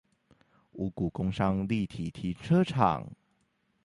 [0.71, 3.05] 五股工商立體停車場